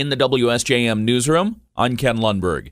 [0.00, 2.70] In the WSJM newsroom, I'm Ken Lundberg.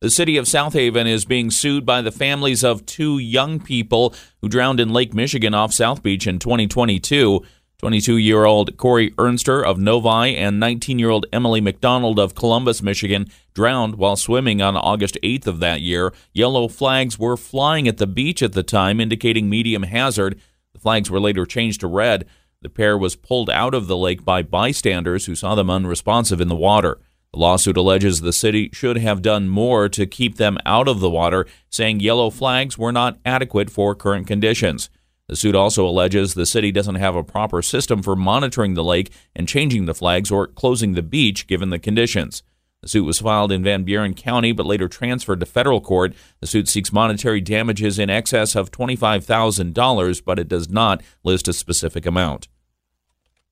[0.00, 4.14] The city of South Haven is being sued by the families of two young people
[4.40, 7.44] who drowned in Lake Michigan off South Beach in 2022.
[7.76, 12.80] 22 year old Corey Ernster of Novi and 19 year old Emily McDonald of Columbus,
[12.80, 16.14] Michigan, drowned while swimming on August 8th of that year.
[16.32, 20.40] Yellow flags were flying at the beach at the time, indicating medium hazard.
[20.72, 22.24] The flags were later changed to red.
[22.62, 26.48] The pair was pulled out of the lake by bystanders who saw them unresponsive in
[26.48, 27.00] the water.
[27.32, 31.08] The lawsuit alleges the city should have done more to keep them out of the
[31.08, 34.90] water, saying yellow flags were not adequate for current conditions.
[35.28, 39.10] The suit also alleges the city doesn't have a proper system for monitoring the lake
[39.34, 42.42] and changing the flags or closing the beach given the conditions.
[42.82, 46.14] The suit was filed in Van Buren County but later transferred to federal court.
[46.40, 51.52] The suit seeks monetary damages in excess of $25,000, but it does not list a
[51.52, 52.48] specific amount.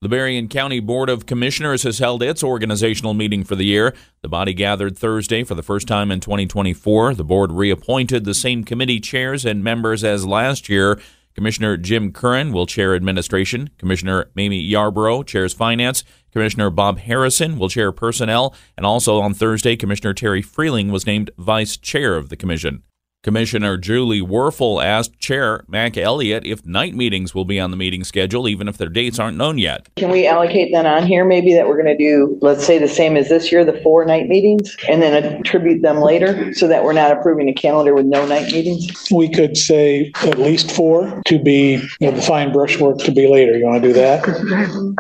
[0.01, 3.97] The Berrien County Board of Commissioners has held its organizational meeting for the year.
[4.23, 7.15] The body gathered Thursday for the first time in 2024.
[7.15, 11.01] The board reappointed the same committee chairs and members as last year.
[11.35, 13.71] Commissioner Jim Curran will chair administration.
[13.77, 16.05] Commissioner Mamie Yarbrough chairs finance.
[16.31, 18.55] Commissioner Bob Harrison will chair personnel.
[18.77, 22.85] And also on Thursday, Commissioner Terry Freeling was named vice chair of the commission.
[23.29, 28.03] Commissioner Julie Wuerfel asked Chair Mac Elliott if night meetings will be on the meeting
[28.03, 29.87] schedule, even if their dates aren't known yet.
[29.97, 32.89] Can we allocate that on here, maybe that we're going to do, let's say the
[32.89, 36.85] same as this year, the four night meetings, and then attribute them later, so that
[36.85, 39.07] we're not approving a calendar with no night meetings?
[39.11, 43.29] We could say at least four to be, you know, the fine brushwork to be
[43.29, 43.59] later.
[43.59, 44.27] You want to do that?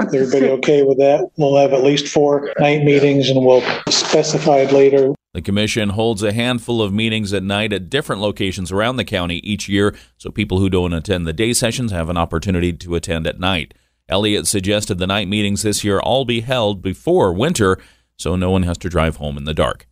[0.06, 1.30] Is everybody okay with that?
[1.38, 5.14] We'll have at least four night meetings and we'll specify it later.
[5.38, 9.36] The commission holds a handful of meetings at night at different locations around the county
[9.44, 13.24] each year, so people who don't attend the day sessions have an opportunity to attend
[13.24, 13.72] at night.
[14.08, 17.78] Elliott suggested the night meetings this year all be held before winter,
[18.16, 19.86] so no one has to drive home in the dark.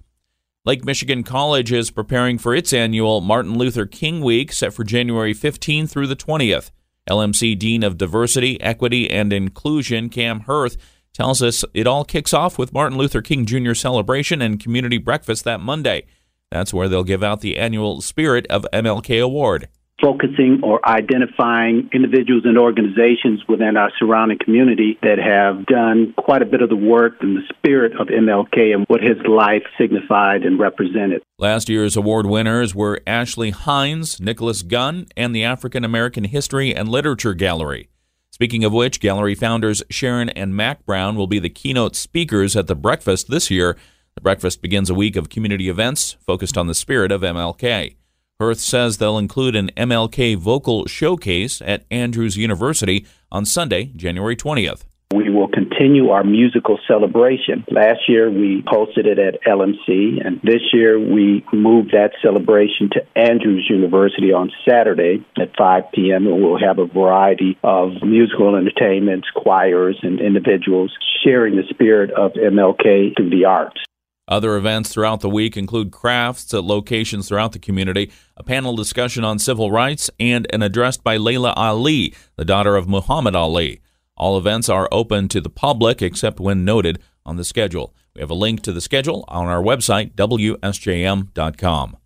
[0.64, 5.32] Lake Michigan College is preparing for its annual Martin Luther King Week set for January
[5.32, 6.72] 15 through the 20th.
[7.08, 10.76] LMC Dean of Diversity, Equity, and Inclusion, Cam Hirth,
[11.16, 13.72] tells us it all kicks off with Martin Luther King Jr.
[13.72, 16.04] celebration and community breakfast that Monday.
[16.50, 19.68] That's where they'll give out the annual Spirit of MLK Award
[20.00, 26.44] focusing or identifying individuals and organizations within our surrounding community that have done quite a
[26.44, 30.58] bit of the work in the spirit of MLK and what his life signified and
[30.58, 31.22] represented.
[31.38, 36.88] Last year's award winners were Ashley Hines, Nicholas Gunn, and the African American History and
[36.88, 37.88] Literature Gallery.
[38.36, 42.66] Speaking of which, gallery founders Sharon and Mac Brown will be the keynote speakers at
[42.66, 43.78] the breakfast this year.
[44.14, 47.96] The breakfast begins a week of community events focused on the spirit of MLK.
[48.38, 54.82] Hirth says they'll include an MLK vocal showcase at Andrews University on Sunday, January 20th.
[55.14, 57.64] We will continue our musical celebration.
[57.70, 63.06] Last year we hosted it at LMC, and this year we moved that celebration to
[63.16, 66.26] Andrews University on Saturday at 5 p.m.
[66.26, 70.92] And we'll have a variety of musical entertainments, choirs, and individuals
[71.24, 73.80] sharing the spirit of MLK through the arts.
[74.28, 79.22] Other events throughout the week include crafts at locations throughout the community, a panel discussion
[79.22, 83.80] on civil rights, and an address by Laila Ali, the daughter of Muhammad Ali.
[84.16, 87.94] All events are open to the public except when noted on the schedule.
[88.14, 91.96] We have a link to the schedule on our website, WSJM.com.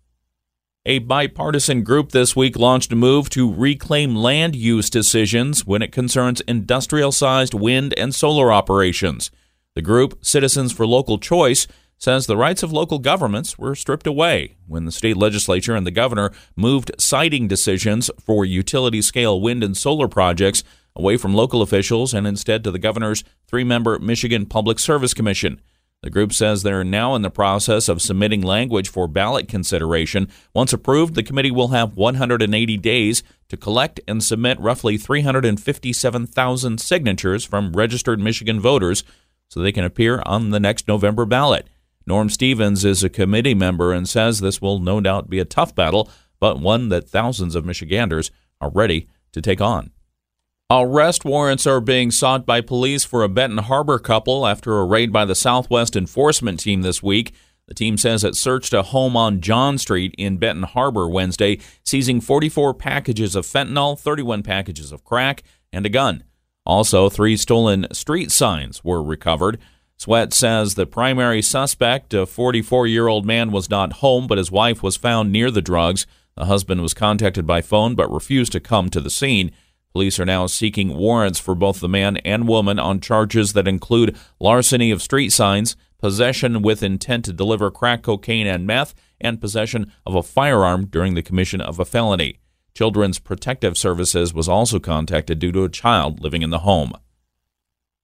[0.83, 5.91] A bipartisan group this week launched a move to reclaim land use decisions when it
[5.91, 9.29] concerns industrial sized wind and solar operations.
[9.75, 11.67] The group, Citizens for Local Choice,
[11.97, 15.91] says the rights of local governments were stripped away when the state legislature and the
[15.91, 20.63] governor moved siting decisions for utility scale wind and solar projects
[20.95, 25.61] away from local officials and instead to the governor's three member Michigan Public Service Commission.
[26.01, 30.29] The group says they're now in the process of submitting language for ballot consideration.
[30.53, 37.45] Once approved, the committee will have 180 days to collect and submit roughly 357,000 signatures
[37.45, 39.03] from registered Michigan voters
[39.47, 41.67] so they can appear on the next November ballot.
[42.07, 45.75] Norm Stevens is a committee member and says this will no doubt be a tough
[45.75, 49.91] battle, but one that thousands of Michiganders are ready to take on.
[50.73, 55.11] Arrest warrants are being sought by police for a Benton Harbor couple after a raid
[55.11, 57.33] by the Southwest Enforcement Team this week.
[57.67, 62.21] The team says it searched a home on John Street in Benton Harbor Wednesday, seizing
[62.21, 66.23] 44 packages of fentanyl, 31 packages of crack, and a gun.
[66.65, 69.59] Also, three stolen street signs were recovered.
[69.97, 74.51] SWET says the primary suspect, a 44 year old man, was not home, but his
[74.51, 76.07] wife was found near the drugs.
[76.37, 79.51] The husband was contacted by phone but refused to come to the scene.
[79.93, 84.17] Police are now seeking warrants for both the man and woman on charges that include
[84.39, 89.91] larceny of street signs, possession with intent to deliver crack cocaine and meth, and possession
[90.05, 92.39] of a firearm during the commission of a felony.
[92.73, 96.93] Children's Protective Services was also contacted due to a child living in the home.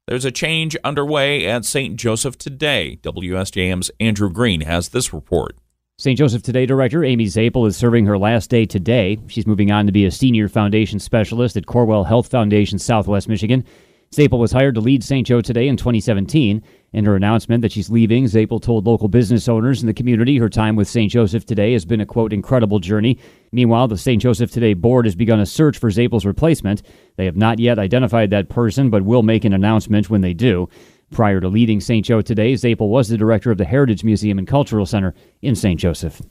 [0.08, 1.98] There's a change underway at St.
[1.98, 3.00] Joseph today.
[3.02, 5.58] WSJM's Andrew Green has this report.
[6.00, 6.16] St.
[6.16, 9.18] Joseph Today director Amy Zapel is serving her last day today.
[9.26, 13.66] She's moving on to be a senior foundation specialist at Corewell Health Foundation, Southwest Michigan.
[14.12, 15.26] Zapel was hired to lead St.
[15.26, 16.62] Joe today in 2017.
[16.94, 20.50] In her announcement that she's leaving, Zapel told local business owners in the community her
[20.50, 21.12] time with St.
[21.12, 23.18] Joseph today has been a quote incredible journey.
[23.52, 24.22] Meanwhile, the St.
[24.22, 26.84] Joseph Today board has begun a search for Zapel's replacement.
[27.16, 30.70] They have not yet identified that person, but will make an announcement when they do.
[31.12, 32.06] Prior to leading St.
[32.06, 35.80] Joe today, Zapel was the director of the Heritage Museum and Cultural Center in St.
[35.80, 36.22] Joseph.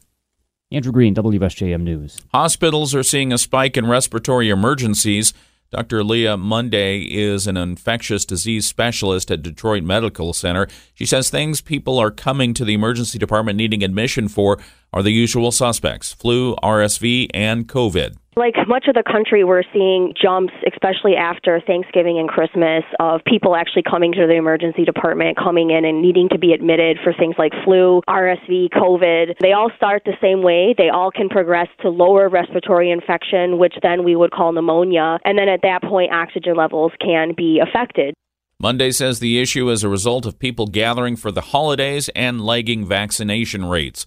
[0.71, 2.21] Andrew Green, WSJM News.
[2.33, 5.33] Hospitals are seeing a spike in respiratory emergencies.
[5.71, 6.05] Dr.
[6.05, 10.69] Leah Monday is an infectious disease specialist at Detroit Medical Center.
[10.95, 14.59] She says things people are coming to the emergency department needing admission for
[14.93, 18.17] are the usual suspects flu, RSV, and COVID.
[18.39, 23.57] Like much of the country, we're seeing jumps, especially after Thanksgiving and Christmas, of people
[23.57, 27.37] actually coming to the emergency department, coming in and needing to be admitted for things
[27.39, 29.39] like flu, RSV, COVID.
[29.41, 30.75] They all start the same way.
[30.77, 35.19] They all can progress to lower respiratory infection, which then we would call pneumonia.
[35.25, 38.13] And then at that point, oxygen levels can be affected.
[38.61, 42.85] Monday says the issue is a result of people gathering for the holidays and lagging
[42.85, 44.05] vaccination rates.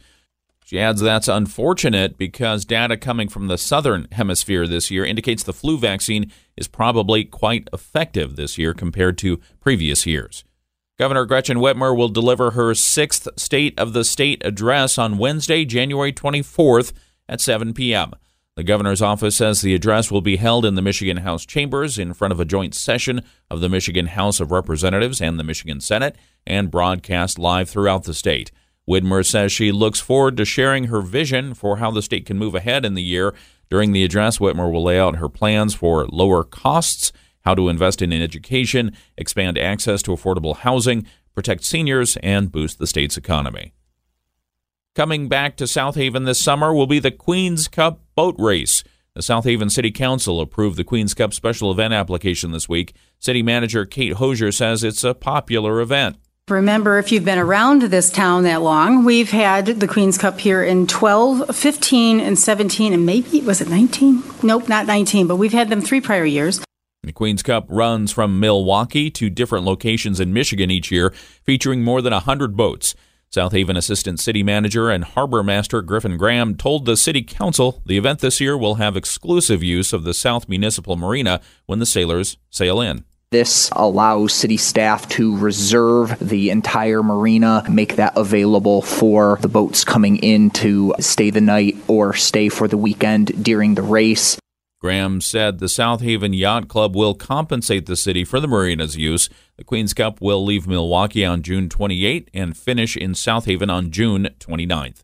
[0.70, 5.52] She adds that's unfortunate because data coming from the southern hemisphere this year indicates the
[5.52, 10.44] flu vaccine is probably quite effective this year compared to previous years.
[11.00, 16.14] Governor Gretchen Whitmer will deliver her sixth State of the State address on Wednesday, January
[16.14, 16.94] 24th
[17.28, 18.14] at 7 p.m.
[18.56, 22.14] The governor's office says the address will be held in the Michigan House chambers in
[22.14, 26.16] front of a joint session of the Michigan House of Representatives and the Michigan Senate
[26.46, 28.52] and broadcast live throughout the state.
[28.90, 32.56] Whitmer says she looks forward to sharing her vision for how the state can move
[32.56, 33.36] ahead in the year.
[33.70, 38.02] During the address, Whitmer will lay out her plans for lower costs, how to invest
[38.02, 41.06] in education, expand access to affordable housing,
[41.36, 43.74] protect seniors, and boost the state's economy.
[44.96, 48.84] Coming back to South Haven this summer will be the Queen's Cup boat race.
[49.14, 52.96] The South Haven City Council approved the Queen's Cup special event application this week.
[53.20, 56.18] City manager Kate Hosier says it's a popular event.
[56.50, 60.64] Remember, if you've been around this town that long, we've had the Queen's Cup here
[60.64, 64.24] in 12, 15, and 17, and maybe, was it 19?
[64.42, 66.60] Nope, not 19, but we've had them three prior years.
[67.04, 71.12] The Queen's Cup runs from Milwaukee to different locations in Michigan each year,
[71.44, 72.96] featuring more than 100 boats.
[73.32, 77.98] South Haven Assistant City Manager and Harbor Master Griffin Graham told the City Council the
[77.98, 82.38] event this year will have exclusive use of the South Municipal Marina when the sailors
[82.50, 83.06] sail in.
[83.32, 89.84] This allows city staff to reserve the entire marina, make that available for the boats
[89.84, 94.40] coming in to stay the night or stay for the weekend during the race.
[94.82, 99.30] Graham said the South Haven Yacht Club will compensate the city for the marina's use.
[99.58, 103.92] The Queen's Cup will leave Milwaukee on June 28 and finish in South Haven on
[103.92, 105.04] June 29th.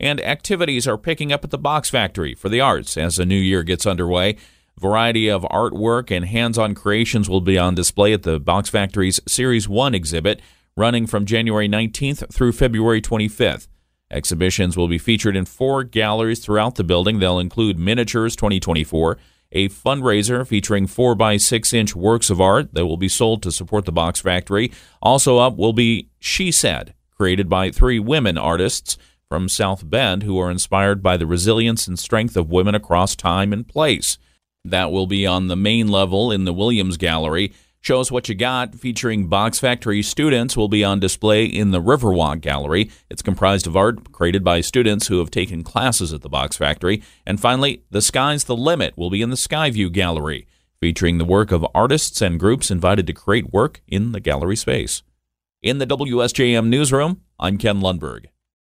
[0.00, 3.38] And activities are picking up at the Box Factory for the arts as the new
[3.38, 4.36] year gets underway
[4.78, 9.68] variety of artwork and hands-on creations will be on display at the Box Factory's Series
[9.68, 10.40] 1 exhibit
[10.76, 13.68] running from January 19th through February 25th.
[14.10, 17.18] Exhibitions will be featured in four galleries throughout the building.
[17.18, 19.18] They'll include Miniatures 2024,
[19.52, 23.50] a fundraiser featuring 4 by 6 inch works of art that will be sold to
[23.50, 24.70] support the Box Factory.
[25.00, 28.98] Also up will be She Said, created by three women artists
[29.28, 33.52] from South Bend who are inspired by the resilience and strength of women across time
[33.52, 34.18] and place.
[34.70, 37.52] That will be on the main level in the Williams Gallery.
[37.80, 41.80] Show Us What You Got, featuring Box Factory students, will be on display in the
[41.80, 42.90] Riverwalk Gallery.
[43.08, 47.00] It's comprised of art created by students who have taken classes at the Box Factory.
[47.24, 50.48] And finally, The Sky's the Limit will be in the Skyview Gallery,
[50.80, 55.04] featuring the work of artists and groups invited to create work in the gallery space.
[55.62, 58.26] In the WSJM newsroom, I'm Ken Lundberg.